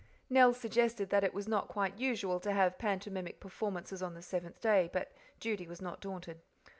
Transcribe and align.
Nell 0.31 0.51
suggested 0.55 1.11
that 1.11 1.23
it 1.23 1.31
was 1.31 1.47
not 1.47 1.67
quite 1.67 1.99
usual 1.99 2.39
to 2.39 2.51
have 2.53 2.79
pantomimic 2.79 3.39
performances 3.39 4.01
on 4.01 4.15
the 4.15 4.23
seventh 4.23 4.59
day, 4.59 4.89
but 4.91 5.11
Judy 5.39 5.67
was 5.67 5.79
not 5.79 6.01
daunted. 6.01 6.41